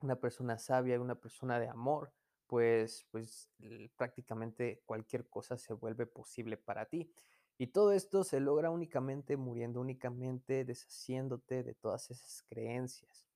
una 0.00 0.16
persona 0.16 0.56
sabia, 0.56 0.98
una 0.98 1.16
persona 1.16 1.60
de 1.60 1.68
amor, 1.68 2.14
pues, 2.46 3.06
pues 3.10 3.50
prácticamente 3.94 4.80
cualquier 4.86 5.28
cosa 5.28 5.58
se 5.58 5.74
vuelve 5.74 6.06
posible 6.06 6.56
para 6.56 6.86
ti. 6.86 7.12
Y 7.56 7.68
todo 7.68 7.92
esto 7.92 8.24
se 8.24 8.40
logra 8.40 8.70
únicamente 8.70 9.36
muriendo, 9.36 9.80
únicamente 9.80 10.64
deshaciéndote 10.64 11.62
de 11.62 11.74
todas 11.74 12.10
esas 12.10 12.42
creencias. 12.48 13.26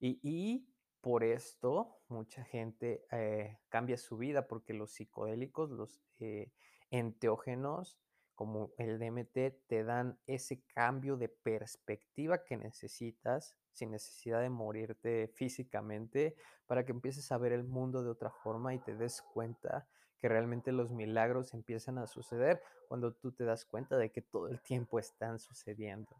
Y, 0.00 0.66
por 1.00 1.22
esto 1.22 1.98
mucha 2.08 2.44
gente 2.44 3.04
eh, 3.10 3.58
cambia 3.68 3.98
su 3.98 4.16
vida 4.16 4.46
porque 4.46 4.72
los 4.72 4.92
psicodélicos, 4.92 5.70
los 5.70 6.00
eh, 6.18 6.50
enteógenos, 6.90 7.98
como 8.34 8.72
el 8.78 8.98
DMT, 8.98 9.66
te 9.66 9.84
dan 9.84 10.18
ese 10.26 10.62
cambio 10.62 11.18
de 11.18 11.28
perspectiva 11.28 12.42
que 12.42 12.56
necesitas 12.56 13.54
sin 13.72 13.90
necesidad 13.90 14.40
de 14.40 14.48
morirte 14.48 15.28
físicamente 15.28 16.36
para 16.66 16.84
que 16.84 16.92
empieces 16.92 17.30
a 17.32 17.38
ver 17.38 17.52
el 17.52 17.64
mundo 17.64 18.02
de 18.02 18.10
otra 18.10 18.30
forma 18.30 18.74
y 18.74 18.78
te 18.78 18.96
des 18.96 19.20
cuenta 19.20 19.86
que 20.24 20.28
realmente 20.30 20.72
los 20.72 20.90
milagros 20.90 21.52
empiezan 21.52 21.98
a 21.98 22.06
suceder 22.06 22.62
cuando 22.88 23.12
tú 23.12 23.32
te 23.32 23.44
das 23.44 23.66
cuenta 23.66 23.98
de 23.98 24.10
que 24.10 24.22
todo 24.22 24.48
el 24.48 24.58
tiempo 24.62 24.98
están 24.98 25.38
sucediendo. 25.38 26.16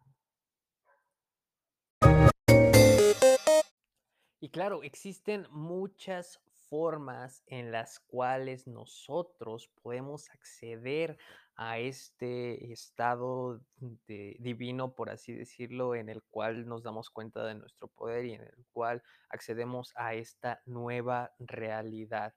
Y 4.40 4.50
claro, 4.50 4.82
existen 4.82 5.46
muchas 5.50 6.38
formas 6.68 7.42
en 7.46 7.72
las 7.72 7.98
cuales 7.98 8.66
nosotros 8.66 9.70
podemos 9.82 10.28
acceder 10.32 11.16
a 11.56 11.78
este 11.78 12.74
estado 12.74 13.62
divino, 13.78 14.94
por 14.94 15.08
así 15.08 15.32
decirlo, 15.32 15.94
en 15.94 16.10
el 16.10 16.22
cual 16.24 16.66
nos 16.66 16.82
damos 16.82 17.08
cuenta 17.08 17.42
de 17.46 17.54
nuestro 17.54 17.88
poder 17.88 18.26
y 18.26 18.34
en 18.34 18.42
el 18.42 18.66
cual 18.70 19.02
accedemos 19.30 19.94
a 19.96 20.12
esta 20.12 20.60
nueva 20.66 21.32
realidad. 21.38 22.34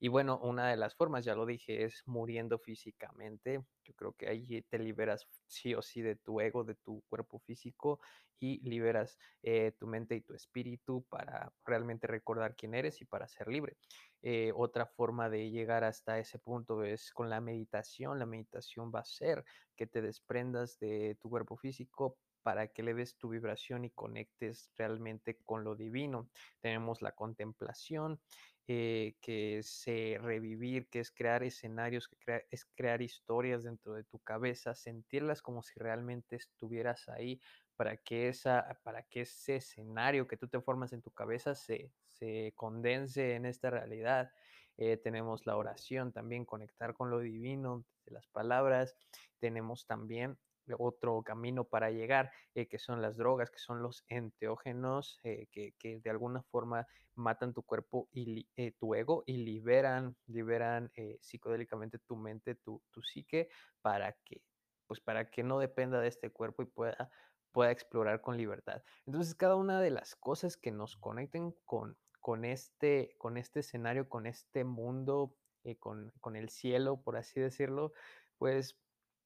Y 0.00 0.08
bueno, 0.08 0.38
una 0.38 0.68
de 0.68 0.76
las 0.76 0.94
formas, 0.94 1.24
ya 1.24 1.34
lo 1.34 1.46
dije, 1.46 1.84
es 1.84 2.02
muriendo 2.06 2.58
físicamente. 2.58 3.60
Yo 3.84 3.94
creo 3.94 4.12
que 4.12 4.28
ahí 4.28 4.62
te 4.62 4.78
liberas 4.78 5.26
sí 5.46 5.74
o 5.74 5.82
sí 5.82 6.02
de 6.02 6.16
tu 6.16 6.40
ego, 6.40 6.64
de 6.64 6.76
tu 6.76 7.02
cuerpo 7.08 7.38
físico 7.40 8.00
y 8.38 8.60
liberas 8.68 9.18
eh, 9.42 9.72
tu 9.78 9.86
mente 9.86 10.14
y 10.14 10.20
tu 10.20 10.34
espíritu 10.34 11.04
para 11.08 11.52
realmente 11.64 12.06
recordar 12.06 12.54
quién 12.54 12.74
eres 12.74 13.00
y 13.00 13.04
para 13.06 13.26
ser 13.28 13.48
libre. 13.48 13.76
Eh, 14.22 14.52
otra 14.54 14.86
forma 14.86 15.28
de 15.30 15.50
llegar 15.50 15.84
hasta 15.84 16.18
ese 16.18 16.38
punto 16.38 16.84
es 16.84 17.12
con 17.12 17.30
la 17.30 17.40
meditación. 17.40 18.18
La 18.18 18.26
meditación 18.26 18.92
va 18.94 19.00
a 19.00 19.04
ser 19.04 19.44
que 19.76 19.86
te 19.86 20.02
desprendas 20.02 20.78
de 20.78 21.16
tu 21.20 21.28
cuerpo 21.30 21.56
físico 21.56 22.18
para 22.42 22.68
que 22.68 22.82
le 22.82 22.94
des 22.94 23.16
tu 23.16 23.28
vibración 23.28 23.84
y 23.84 23.90
conectes 23.90 24.70
realmente 24.76 25.38
con 25.44 25.64
lo 25.64 25.74
divino. 25.74 26.30
Tenemos 26.60 27.02
la 27.02 27.12
contemplación, 27.12 28.20
eh, 28.68 29.16
que 29.20 29.58
es 29.58 29.84
revivir, 30.20 30.88
que 30.88 31.00
es 31.00 31.10
crear 31.10 31.42
escenarios, 31.42 32.06
que 32.08 32.46
es 32.50 32.66
crear 32.76 33.00
historias 33.02 33.64
dentro 33.64 33.94
de 33.94 34.04
tu 34.04 34.18
cabeza, 34.18 34.74
sentirlas 34.74 35.40
como 35.40 35.62
si 35.62 35.80
realmente 35.80 36.36
estuvieras 36.36 37.08
ahí, 37.08 37.40
para 37.76 37.96
que, 37.96 38.28
esa, 38.28 38.78
para 38.82 39.02
que 39.04 39.22
ese 39.22 39.56
escenario 39.56 40.26
que 40.28 40.36
tú 40.36 40.48
te 40.48 40.60
formas 40.60 40.92
en 40.92 41.00
tu 41.00 41.10
cabeza 41.12 41.54
se, 41.54 41.92
se 42.08 42.52
condense 42.56 43.36
en 43.36 43.46
esta 43.46 43.70
realidad. 43.70 44.30
Eh, 44.76 44.96
tenemos 44.96 45.46
la 45.46 45.56
oración 45.56 46.12
también, 46.12 46.44
conectar 46.44 46.92
con 46.92 47.10
lo 47.10 47.20
divino, 47.20 47.84
de 48.04 48.12
las 48.12 48.26
palabras. 48.28 48.96
Tenemos 49.38 49.86
también 49.86 50.38
otro 50.78 51.22
camino 51.22 51.64
para 51.64 51.90
llegar, 51.90 52.30
eh, 52.54 52.66
que 52.66 52.78
son 52.78 53.00
las 53.02 53.16
drogas, 53.16 53.50
que 53.50 53.58
son 53.58 53.82
los 53.82 54.04
enteógenos, 54.08 55.18
eh, 55.22 55.46
que, 55.50 55.74
que, 55.78 56.00
de 56.00 56.10
alguna 56.10 56.42
forma 56.42 56.86
matan 57.14 57.52
tu 57.52 57.62
cuerpo 57.62 58.08
y 58.12 58.48
eh, 58.56 58.72
tu 58.78 58.94
ego 58.94 59.24
y 59.26 59.38
liberan, 59.38 60.16
liberan 60.26 60.90
psicodélicamente 61.20 61.98
tu 61.98 62.16
mente, 62.16 62.54
tu, 62.54 62.82
tu 62.90 63.02
psique, 63.02 63.48
para 63.82 64.12
que, 64.24 64.42
pues 64.86 65.00
para 65.00 65.30
que 65.30 65.42
no 65.42 65.58
dependa 65.58 66.00
de 66.00 66.08
este 66.08 66.30
cuerpo 66.30 66.62
y 66.62 66.66
pueda 66.66 67.10
pueda 67.50 67.70
explorar 67.72 68.20
con 68.20 68.36
libertad. 68.36 68.82
Entonces, 69.06 69.34
cada 69.34 69.56
una 69.56 69.80
de 69.80 69.90
las 69.90 70.14
cosas 70.14 70.58
que 70.58 70.70
nos 70.70 70.96
conecten 70.96 71.56
con, 71.64 71.96
con, 72.20 72.44
este, 72.44 73.14
con 73.16 73.38
este 73.38 73.60
escenario, 73.60 74.08
con 74.08 74.26
este 74.26 74.64
mundo, 74.64 75.34
con, 75.80 76.12
con 76.20 76.36
el 76.36 76.50
cielo, 76.50 77.00
por 77.02 77.16
así 77.16 77.40
decirlo, 77.40 77.92
pues 78.38 78.78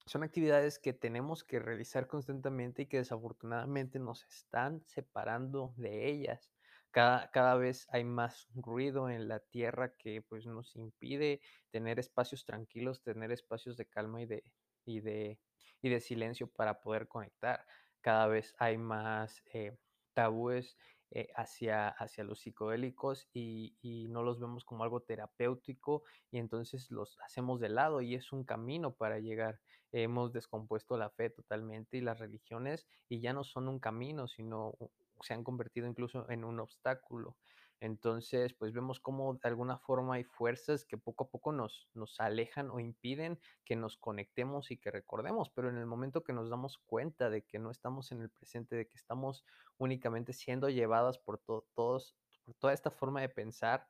son 0.07 0.23
actividades 0.23 0.79
que 0.79 0.93
tenemos 0.93 1.45
que 1.45 1.59
realizar 1.59 2.07
constantemente 2.07 2.83
y 2.83 2.87
que 2.87 2.99
desafortunadamente 2.99 3.99
nos 3.99 4.25
están 4.25 4.83
separando 4.87 5.75
de 5.77 6.09
ellas. 6.09 6.51
Cada, 6.91 7.31
cada, 7.31 7.55
vez 7.57 7.87
hay 7.91 8.05
más 8.05 8.49
ruido 8.55 9.09
en 9.09 9.27
la 9.27 9.41
tierra 9.41 9.95
que 9.97 10.21
pues 10.21 10.47
nos 10.47 10.77
impide 10.77 11.41
tener 11.71 11.99
espacios 11.99 12.45
tranquilos, 12.45 13.03
tener 13.03 13.33
espacios 13.33 13.79
de 13.79 13.87
calma 13.87 14.21
y 14.21 14.27
de, 14.27 14.45
y 14.85 15.01
de, 15.01 15.39
y 15.81 15.89
de 15.89 16.01
silencio 16.01 16.49
para 16.49 16.81
poder 16.81 17.09
conectar 17.09 17.65
cada 18.03 18.27
vez 18.27 18.55
hay 18.59 18.77
más 18.77 19.43
eh, 19.55 19.75
tabúes 20.13 20.77
eh, 21.15 21.29
hacia, 21.37 21.89
hacia 21.89 22.25
los 22.25 22.41
psicodélicos 22.41 23.29
y, 23.35 23.77
y, 23.83 24.09
no 24.09 24.23
los 24.23 24.41
vemos 24.41 24.65
como 24.65 24.83
algo 24.83 25.03
terapéutico 25.03 26.05
y 26.31 26.39
entonces 26.39 26.91
los 26.91 27.19
hacemos 27.21 27.61
de 27.61 27.69
lado 27.69 28.01
y 28.01 28.15
es 28.15 28.33
un 28.33 28.45
camino 28.45 28.95
para 28.95 29.19
llegar. 29.19 29.61
Hemos 29.93 30.33
descompuesto 30.33 30.97
la 30.97 31.11
fe 31.11 31.29
totalmente 31.29 31.99
y 31.99 32.01
las 32.01 32.19
religiones 32.19 32.87
y 33.11 33.21
ya 33.21 33.35
no 33.35 33.45
son 33.45 33.69
un 33.69 33.79
camino, 33.79 34.27
sino 34.27 34.73
se 35.21 35.35
han 35.35 35.45
convertido 35.45 35.87
incluso 35.87 36.29
en 36.31 36.45
un 36.45 36.61
obstáculo. 36.61 37.37
Entonces, 37.83 38.55
pues 38.55 38.73
vemos 38.73 39.01
cómo 39.01 39.35
de 39.35 39.49
alguna 39.49 39.77
forma 39.77 40.15
hay 40.15 40.23
fuerzas 40.23 40.85
que 40.85 40.99
poco 40.99 41.25
a 41.25 41.31
poco 41.31 41.51
nos, 41.51 41.91
nos 41.95 42.21
alejan 42.21 42.71
o 42.71 42.79
impiden 42.79 43.41
que 43.65 43.75
nos 43.75 43.97
conectemos 43.97 44.71
y 44.71 44.77
que 44.77 44.93
recordemos, 44.93 45.51
pero 45.51 45.69
en 45.69 45.77
el 45.79 45.87
momento 45.87 46.23
que 46.23 46.33
nos 46.33 46.49
damos 46.49 46.79
cuenta 46.79 47.29
de 47.29 47.45
que 47.45 47.59
no 47.59 47.73
estamos 47.73 48.13
en 48.13 48.23
el 48.23 48.31
presente, 48.31 48.77
de 48.77 48.87
que 48.87 48.97
estamos 48.97 49.45
únicamente 49.79 50.33
siendo 50.33 50.69
llevadas 50.69 51.19
por 51.19 51.39
to 51.39 51.67
todos, 51.75 52.17
por 52.45 52.55
toda 52.55 52.73
esta 52.73 52.93
forma 52.93 53.21
de 53.21 53.31
pensar, 53.31 53.89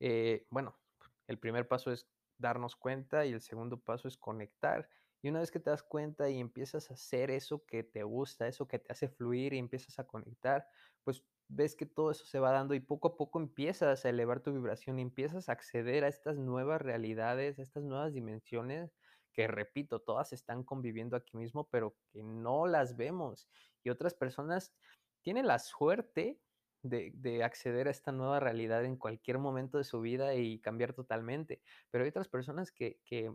eh, 0.00 0.48
bueno, 0.50 0.80
el 1.28 1.38
primer 1.38 1.68
paso 1.68 1.92
es 1.92 2.10
darnos 2.38 2.74
cuenta 2.74 3.24
y 3.24 3.30
el 3.30 3.40
segundo 3.40 3.80
paso 3.80 4.08
es 4.08 4.16
conectar. 4.16 4.88
Y 5.22 5.28
una 5.28 5.38
vez 5.38 5.52
que 5.52 5.60
te 5.60 5.70
das 5.70 5.84
cuenta 5.84 6.28
y 6.28 6.40
empiezas 6.40 6.90
a 6.90 6.94
hacer 6.94 7.30
eso 7.30 7.64
que 7.66 7.84
te 7.84 8.02
gusta, 8.02 8.48
eso 8.48 8.66
que 8.66 8.80
te 8.80 8.90
hace 8.90 9.08
fluir 9.08 9.52
y 9.52 9.58
empiezas 9.58 10.00
a 10.00 10.08
conectar, 10.08 10.66
pues 11.04 11.24
ves 11.48 11.76
que 11.76 11.86
todo 11.86 12.10
eso 12.10 12.24
se 12.24 12.38
va 12.38 12.52
dando 12.52 12.74
y 12.74 12.80
poco 12.80 13.08
a 13.08 13.16
poco 13.16 13.40
empiezas 13.40 14.04
a 14.04 14.08
elevar 14.08 14.40
tu 14.40 14.52
vibración 14.52 14.98
y 14.98 15.02
empiezas 15.02 15.48
a 15.48 15.52
acceder 15.52 16.04
a 16.04 16.08
estas 16.08 16.38
nuevas 16.38 16.80
realidades, 16.80 17.58
a 17.58 17.62
estas 17.62 17.84
nuevas 17.84 18.12
dimensiones 18.12 18.92
que 19.32 19.46
repito, 19.48 20.00
todas 20.00 20.32
están 20.32 20.62
conviviendo 20.62 21.16
aquí 21.16 21.36
mismo, 21.36 21.68
pero 21.70 21.96
que 22.12 22.22
no 22.22 22.66
las 22.66 22.96
vemos. 22.96 23.48
Y 23.82 23.90
otras 23.90 24.14
personas 24.14 24.74
tienen 25.22 25.46
la 25.46 25.58
suerte 25.58 26.38
de, 26.82 27.42
acceder 27.44 27.88
a 27.88 27.90
esta 27.90 28.12
nueva 28.12 28.40
realidad 28.40 28.84
en 28.84 28.96
cualquier 28.96 29.38
momento 29.38 29.78
de 29.78 29.84
su 29.84 30.00
vida 30.00 30.34
y 30.34 30.58
cambiar 30.60 30.92
totalmente. 30.92 31.62
Pero 31.90 32.04
hay 32.04 32.10
otras 32.10 32.28
personas 32.28 32.72
que, 32.72 32.98
que, 33.04 33.32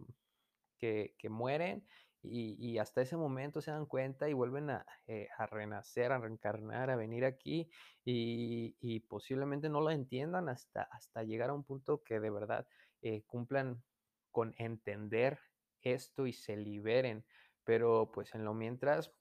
que, 0.78 1.30
mueren 1.30 1.88
y, 2.24 2.78
hasta 2.78 3.02
ese 3.02 3.16
momento 3.16 3.62
se 3.62 3.72
dan 3.72 3.86
cuenta 3.86 4.30
y 4.30 4.34
vuelven 4.34 4.70
a, 4.70 4.86
eh, 5.08 5.30
renacer, 5.50 6.12
a 6.12 6.20
reencarnar, 6.20 6.90
a 6.90 6.96
venir 6.96 7.26
aquí 7.26 7.70
y, 8.04 9.00
posiblemente 9.02 9.70
no 9.70 9.82
lo 9.82 9.92
entiendan 9.92 10.50
hasta, 10.50 10.90
llegar 11.24 11.50
a 11.50 11.54
un 11.54 11.64
punto 11.64 12.04
que 12.04 12.20
de 12.20 12.30
verdad 12.30 12.68
eh, 13.02 13.24
cumplan 13.26 13.84
con 14.32 14.54
entender 14.58 15.40
esto 15.82 16.28
y 16.28 16.34
se 16.34 16.58
liberen. 16.58 17.26
Pero 17.64 18.12
pues 18.14 18.34
en 18.34 18.46
lo 18.46 18.54
mientras 18.54 19.12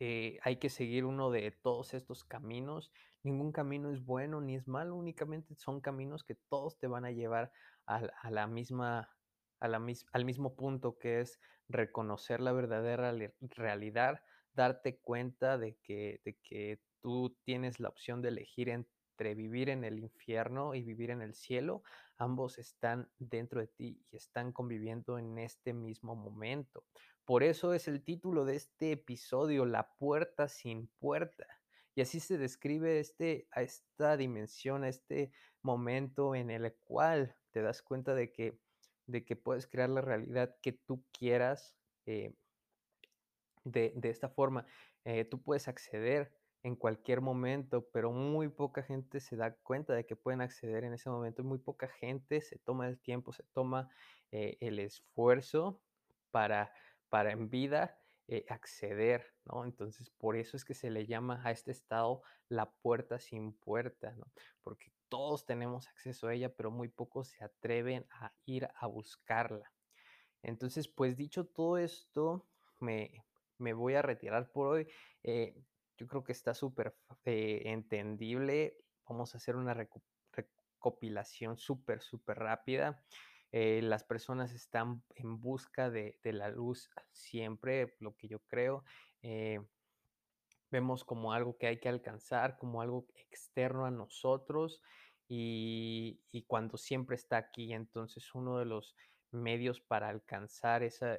eh, 0.00 0.38
hay 0.42 0.56
que 0.56 0.70
seguir 0.70 1.04
uno 1.04 1.30
de 1.30 1.50
todos 1.50 1.94
estos 1.94 2.24
caminos. 2.24 2.92
Ningún 3.22 3.52
camino 3.52 3.90
es 3.90 4.04
bueno 4.04 4.40
ni 4.40 4.54
es 4.54 4.68
malo, 4.68 4.94
únicamente 4.94 5.54
son 5.56 5.80
caminos 5.80 6.22
que 6.22 6.36
todos 6.48 6.78
te 6.78 6.86
van 6.86 7.04
a 7.04 7.10
llevar 7.10 7.52
a, 7.86 8.30
la 8.30 8.46
misma, 8.46 9.10
la, 9.66 9.84
al 10.12 10.24
mismo 10.24 10.54
punto 10.54 10.98
que 10.98 11.20
es 11.20 11.40
reconocer 11.68 12.40
la 12.40 12.52
verdadera 12.52 13.12
realidad, 13.40 14.22
darte 14.52 14.98
cuenta 14.98 15.58
de 15.58 15.76
que, 15.82 16.20
de 16.24 16.38
que 16.42 16.80
tú 17.00 17.36
tienes 17.44 17.80
la 17.80 17.88
opción 17.88 18.22
de 18.22 18.28
elegir 18.28 18.68
entre 18.68 19.34
vivir 19.34 19.68
en 19.68 19.84
el 19.84 19.98
infierno 19.98 20.74
y 20.74 20.82
vivir 20.82 21.10
en 21.10 21.22
el 21.22 21.34
cielo. 21.34 21.82
Ambos 22.16 22.58
están 22.58 23.10
dentro 23.18 23.60
de 23.60 23.68
ti 23.68 24.04
y 24.10 24.16
están 24.16 24.52
conviviendo 24.52 25.18
en 25.18 25.38
este 25.38 25.72
mismo 25.72 26.14
momento. 26.14 26.84
Por 27.24 27.42
eso 27.42 27.74
es 27.74 27.88
el 27.88 28.02
título 28.02 28.44
de 28.44 28.56
este 28.56 28.92
episodio, 28.92 29.66
La 29.66 29.94
puerta 29.96 30.48
sin 30.48 30.88
puerta. 30.98 31.46
Y 31.94 32.00
así 32.00 32.20
se 32.20 32.38
describe 32.38 33.00
este, 33.00 33.48
a 33.50 33.62
esta 33.62 34.16
dimensión, 34.16 34.84
a 34.84 34.88
este 34.88 35.32
momento 35.62 36.34
en 36.34 36.50
el 36.50 36.72
cual 36.84 37.36
te 37.50 37.60
das 37.60 37.82
cuenta 37.82 38.14
de 38.14 38.32
que, 38.32 38.58
de 39.08 39.24
que 39.24 39.34
puedes 39.34 39.66
crear 39.66 39.88
la 39.88 40.02
realidad 40.02 40.54
que 40.62 40.72
tú 40.72 41.02
quieras 41.10 41.74
eh, 42.06 42.34
de, 43.64 43.92
esta 44.02 44.28
forma. 44.28 44.66
Eh, 45.04 45.24
tú 45.24 45.42
puedes 45.42 45.66
acceder 45.66 46.32
en 46.62 46.76
cualquier 46.76 47.20
momento, 47.20 47.88
pero 47.92 48.12
muy 48.12 48.48
poca 48.48 48.82
gente 48.82 49.20
se 49.20 49.36
da 49.36 49.54
cuenta 49.54 49.94
de 49.94 50.04
que 50.04 50.14
pueden 50.14 50.42
acceder 50.42 50.84
en 50.84 50.92
ese 50.92 51.08
momento. 51.08 51.42
Muy 51.42 51.58
poca 51.58 51.88
gente 51.88 52.40
se 52.42 52.58
toma 52.58 52.86
el 52.86 52.98
tiempo, 53.00 53.32
se 53.32 53.44
toma 53.54 53.90
eh, 54.30 54.56
el 54.60 54.78
esfuerzo 54.78 55.80
para 56.30 56.72
para 57.08 57.32
en 57.32 57.48
vida 57.48 57.98
acceder, 58.50 59.24
¿no? 59.46 59.64
Entonces, 59.64 60.10
por 60.10 60.36
eso 60.36 60.58
es 60.58 60.64
que 60.66 60.74
se 60.74 60.90
le 60.90 61.06
llama 61.06 61.40
a 61.42 61.50
este 61.50 61.70
estado 61.70 62.20
la 62.50 62.70
puerta 62.70 63.18
sin 63.18 63.54
puerta, 63.54 64.12
¿no? 64.16 64.30
Porque 64.60 64.92
todos 65.08 65.44
tenemos 65.44 65.88
acceso 65.88 66.28
a 66.28 66.34
ella, 66.34 66.54
pero 66.54 66.70
muy 66.70 66.88
pocos 66.88 67.28
se 67.28 67.44
atreven 67.44 68.06
a 68.10 68.32
ir 68.44 68.68
a 68.74 68.86
buscarla. 68.86 69.72
Entonces, 70.42 70.88
pues 70.88 71.16
dicho 71.16 71.46
todo 71.46 71.78
esto, 71.78 72.46
me, 72.80 73.24
voy 73.58 73.94
a 73.94 74.02
retirar 74.02 74.50
por 74.50 74.68
hoy. 74.68 74.88
Eh, 75.22 75.54
yo 75.96 76.06
creo 76.06 76.22
que 76.22 76.32
está 76.32 76.54
súper 76.54 76.96
eh, 77.24 77.62
entendible. 77.66 78.76
Vamos 79.08 79.34
a 79.34 79.38
hacer 79.38 79.56
una 79.56 79.74
recopilación 79.74 81.58
súper, 81.58 82.02
súper 82.02 82.38
rápida. 82.38 83.02
Eh, 83.50 83.80
las 83.82 84.04
personas 84.04 84.52
están 84.52 85.02
en 85.16 85.40
busca 85.40 85.90
de, 85.90 86.18
la 86.22 86.50
luz 86.50 86.90
siempre, 87.10 87.96
lo 87.98 88.14
que 88.14 88.28
yo 88.28 88.40
creo. 88.40 88.84
Vemos 90.70 91.04
como 91.04 91.32
algo 91.32 91.56
que 91.56 91.66
hay 91.66 91.78
que 91.78 91.88
alcanzar, 91.88 92.58
como 92.58 92.82
algo 92.82 93.06
externo 93.14 93.86
a 93.86 93.90
nosotros 93.90 94.80
y, 95.28 96.20
y 96.30 96.42
cuando 96.42 96.76
siempre 96.76 97.16
está 97.16 97.36
aquí, 97.36 97.72
entonces 97.72 98.34
uno 98.34 98.58
de 98.58 98.64
los 98.64 98.94
medios 99.30 99.80
para 99.80 100.08
alcanzar 100.08 100.82
esa, 100.82 101.18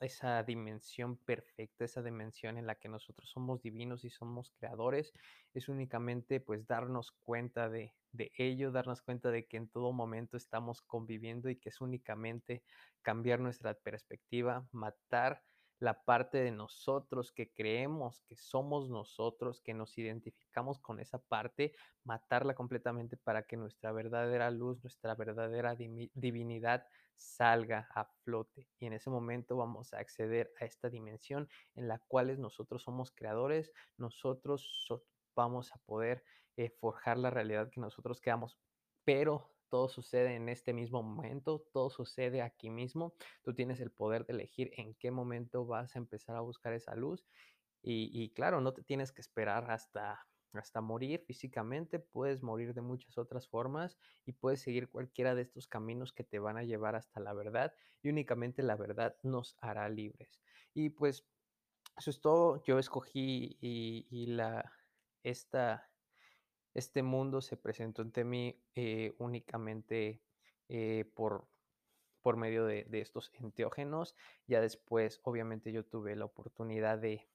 esa 0.00 0.42
dimensión 0.42 1.16
perfecta, 1.18 1.84
esa 1.84 2.02
dimensión 2.02 2.58
en 2.58 2.66
la 2.66 2.76
que 2.76 2.88
nosotros 2.88 3.30
somos 3.30 3.62
divinos 3.62 4.04
y 4.04 4.10
somos 4.10 4.50
creadores, 4.50 5.12
es 5.52 5.68
únicamente 5.68 6.40
pues 6.40 6.66
darnos 6.66 7.12
cuenta 7.22 7.68
de, 7.68 7.94
de 8.12 8.32
ello, 8.36 8.72
darnos 8.72 9.02
cuenta 9.02 9.30
de 9.30 9.46
que 9.46 9.56
en 9.56 9.68
todo 9.68 9.92
momento 9.92 10.36
estamos 10.36 10.82
conviviendo 10.82 11.50
y 11.50 11.56
que 11.56 11.68
es 11.68 11.80
únicamente 11.80 12.64
cambiar 13.02 13.40
nuestra 13.40 13.74
perspectiva, 13.74 14.66
matar 14.72 15.42
la 15.78 16.04
parte 16.04 16.38
de 16.38 16.50
nosotros 16.50 17.32
que 17.32 17.52
creemos 17.52 18.22
que 18.22 18.36
somos 18.36 18.88
nosotros, 18.88 19.60
que 19.60 19.74
nos 19.74 19.96
identificamos 19.98 20.78
con 20.78 21.00
esa 21.00 21.18
parte, 21.18 21.74
matarla 22.04 22.54
completamente 22.54 23.16
para 23.16 23.42
que 23.44 23.56
nuestra 23.56 23.92
verdadera 23.92 24.50
luz, 24.50 24.82
nuestra 24.82 25.14
verdadera 25.14 25.74
divinidad 25.74 26.86
salga 27.16 27.88
a 27.94 28.04
flote. 28.24 28.68
Y 28.78 28.86
en 28.86 28.94
ese 28.94 29.10
momento 29.10 29.56
vamos 29.56 29.92
a 29.92 29.98
acceder 29.98 30.52
a 30.60 30.64
esta 30.64 30.88
dimensión 30.88 31.48
en 31.74 31.88
la 31.88 31.98
cual 31.98 32.40
nosotros 32.40 32.82
somos 32.82 33.12
creadores, 33.12 33.72
nosotros 33.96 34.88
vamos 35.34 35.72
a 35.72 35.78
poder 35.78 36.24
eh, 36.56 36.70
forjar 36.70 37.18
la 37.18 37.30
realidad 37.30 37.70
que 37.70 37.80
nosotros 37.80 38.20
queramos. 38.20 38.58
Pero 39.04 39.53
todo 39.68 39.88
sucede 39.88 40.34
en 40.34 40.48
este 40.48 40.72
mismo 40.72 41.02
momento, 41.02 41.66
todo 41.72 41.90
sucede 41.90 42.42
aquí 42.42 42.70
mismo. 42.70 43.14
Tú 43.42 43.54
tienes 43.54 43.80
el 43.80 43.90
poder 43.90 44.26
de 44.26 44.34
elegir 44.34 44.70
en 44.76 44.94
qué 44.94 45.10
momento 45.10 45.66
vas 45.66 45.94
a 45.94 45.98
empezar 45.98 46.36
a 46.36 46.40
buscar 46.40 46.72
esa 46.72 46.94
luz. 46.94 47.26
Y, 47.86 48.30
claro, 48.30 48.62
no 48.62 48.72
te 48.72 48.82
tienes 48.82 49.12
que 49.12 49.20
esperar 49.20 49.70
hasta, 49.70 50.26
hasta 50.54 50.80
morir 50.80 51.22
físicamente, 51.26 51.98
puedes 51.98 52.42
morir 52.42 52.72
de 52.72 52.80
muchas 52.80 53.18
otras 53.18 53.46
formas 53.46 53.98
y 54.24 54.32
puedes 54.32 54.62
seguir 54.62 54.88
cualquiera 54.88 55.34
de 55.34 55.42
estos 55.42 55.66
caminos 55.66 56.14
que 56.14 56.24
te 56.24 56.38
van 56.38 56.56
a 56.56 56.62
llevar 56.62 56.96
hasta 56.96 57.20
la 57.20 57.34
verdad 57.34 57.74
y 58.02 58.08
únicamente 58.08 58.62
la 58.62 58.76
verdad 58.76 59.16
nos 59.22 59.56
hará 59.60 59.86
libres. 59.90 60.40
Y 60.72 60.88
pues 60.90 61.26
eso 61.96 62.10
es 62.10 62.20
todo. 62.20 62.62
Yo 62.64 62.78
escogí 62.78 63.56
y, 63.60 64.26
la, 64.26 64.72
esta, 65.22 65.90
este 66.74 67.02
mundo 67.02 67.40
se 67.40 67.56
presentó 67.56 68.02
ante 68.02 68.24
mí 68.24 68.60
eh, 68.74 69.14
únicamente 69.18 70.20
eh, 70.68 71.04
por, 71.14 71.46
por 72.20 72.36
medio 72.36 72.66
de, 72.66 72.86
estos 72.92 73.30
enteógenos. 73.34 74.16
Ya 74.46 74.60
después, 74.60 75.20
obviamente, 75.22 75.72
yo 75.72 75.84
tuve 75.84 76.16
la 76.16 76.24
oportunidad 76.24 76.98
de, 76.98 77.28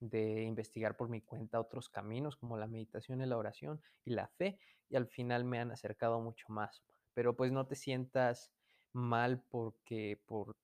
de 0.00 0.42
investigar 0.42 0.96
por 0.96 1.08
mi 1.08 1.22
cuenta 1.22 1.60
otros 1.60 1.88
caminos 1.88 2.36
como 2.36 2.58
la 2.58 2.66
meditación 2.66 3.26
la 3.26 3.36
oración 3.36 3.80
y 4.04 4.10
la 4.10 4.28
fe 4.28 4.58
y 4.90 4.96
al 4.96 5.06
final 5.06 5.44
me 5.44 5.58
han 5.58 5.70
acercado 5.70 6.20
mucho 6.20 6.46
más. 6.48 6.82
Pero 7.14 7.34
pues 7.34 7.50
no 7.50 7.66
te 7.66 7.74
sientas 7.74 8.52
mal 8.92 9.42
porque 9.50 10.20
por 10.26 10.56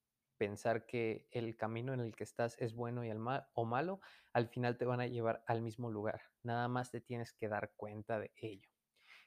pensar 0.44 0.84
que 0.84 1.26
el 1.30 1.56
camino 1.56 1.94
en 1.94 2.00
el 2.00 2.14
que 2.14 2.24
estás 2.24 2.54
es 2.58 2.74
bueno 2.74 3.02
y 3.02 3.08
el 3.08 3.18
mal, 3.18 3.46
o 3.54 3.64
malo, 3.64 4.00
al 4.34 4.46
final 4.48 4.76
te 4.76 4.84
van 4.84 5.00
a 5.00 5.06
llevar 5.06 5.42
al 5.46 5.62
mismo 5.62 5.90
lugar. 5.90 6.20
Nada 6.42 6.68
más 6.68 6.90
te 6.90 7.00
tienes 7.00 7.32
que 7.32 7.48
dar 7.48 7.72
cuenta 7.76 8.18
de 8.18 8.30
ello. 8.36 8.68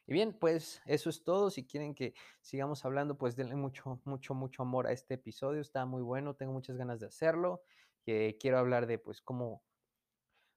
Y 0.06 0.14
bien, 0.14 0.38
pues 0.40 0.80
eso 0.86 1.10
es 1.10 1.24
todo. 1.24 1.50
Si 1.50 1.66
quieren 1.66 1.96
que 1.96 2.14
sigamos 2.42 2.86
hablando, 2.86 3.18
pues 3.18 3.36
denle 3.36 3.56
mucho, 3.56 4.00
mucho, 4.06 4.36
mucho 4.36 4.62
amor 4.62 4.86
a 4.86 4.92
este 4.92 5.16
episodio. 5.16 5.60
Está 5.60 5.88
muy 5.88 6.04
bueno, 6.04 6.36
tengo 6.36 6.54
muchas 6.54 6.78
ganas 6.78 7.00
de 7.00 7.08
hacerlo. 7.08 7.64
Que 8.04 8.38
quiero 8.40 8.60
hablar 8.60 8.86
de 8.86 9.00
pues 9.00 9.20
cómo, 9.20 9.64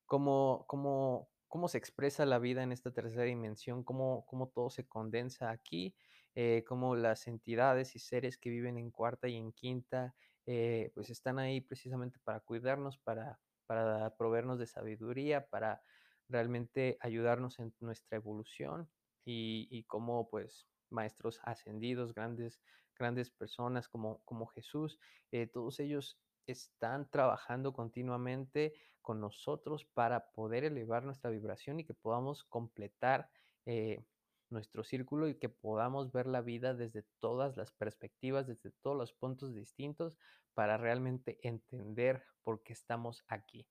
cómo, 0.04 0.66
cómo, 0.68 1.30
cómo 1.48 1.68
se 1.68 1.78
expresa 1.78 2.26
la 2.26 2.38
vida 2.38 2.62
en 2.62 2.70
esta 2.70 2.92
tercera 2.92 3.24
dimensión, 3.24 3.82
cómo, 3.82 4.26
cómo 4.26 4.48
todo 4.48 4.68
se 4.68 4.86
condensa 4.86 5.50
aquí, 5.50 5.96
eh, 6.34 6.64
cómo 6.68 6.96
las 6.96 7.26
entidades 7.26 7.96
y 7.96 7.98
seres 7.98 8.36
que 8.36 8.50
viven 8.50 8.76
en 8.76 8.90
cuarta 8.90 9.26
y 9.26 9.36
en 9.36 9.52
quinta 9.52 10.14
eh, 10.46 10.90
pues 10.94 11.10
están 11.10 11.38
ahí 11.38 11.60
precisamente 11.60 12.18
para 12.22 12.40
cuidarnos, 12.40 12.98
para, 12.98 13.40
para 13.66 14.16
proveernos 14.16 14.58
de 14.58 14.66
sabiduría, 14.66 15.46
para 15.48 15.82
realmente 16.28 16.96
ayudarnos 17.00 17.58
en 17.58 17.74
nuestra 17.80 18.16
evolución 18.16 18.90
y, 19.24 19.68
y 19.70 19.84
como 19.84 20.28
pues 20.30 20.68
maestros 20.90 21.40
ascendidos, 21.44 22.14
grandes, 22.14 22.62
grandes 22.98 23.30
personas 23.30 23.88
como, 23.88 24.22
como 24.24 24.46
Jesús, 24.46 24.98
eh, 25.30 25.46
todos 25.46 25.80
ellos 25.80 26.20
están 26.46 27.08
trabajando 27.10 27.72
continuamente 27.72 28.74
con 29.02 29.20
nosotros 29.20 29.84
para 29.84 30.30
poder 30.32 30.64
elevar 30.64 31.04
nuestra 31.04 31.30
vibración 31.30 31.80
y 31.80 31.84
que 31.84 31.94
podamos 31.94 32.44
completar 32.44 33.30
eh, 33.66 34.04
nuestro 34.50 34.84
círculo 34.84 35.28
y 35.28 35.38
que 35.38 35.48
podamos 35.48 36.12
ver 36.12 36.26
la 36.26 36.40
vida 36.40 36.74
desde 36.74 37.04
todas 37.20 37.56
las 37.56 37.72
perspectivas, 37.72 38.46
desde 38.46 38.70
todos 38.82 38.96
los 38.96 39.12
puntos 39.12 39.54
distintos, 39.54 40.18
para 40.54 40.76
realmente 40.76 41.38
entender 41.42 42.24
por 42.42 42.62
qué 42.62 42.72
estamos 42.72 43.24
aquí. 43.28 43.68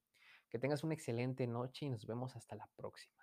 Que 0.50 0.60
tengas 0.60 0.84
una 0.84 0.94
excelente 0.94 1.48
noche 1.48 1.86
y 1.86 1.90
nos 1.90 2.06
vemos 2.06 2.36
hasta 2.36 2.56
la 2.56 2.68
próxima. 2.76 3.19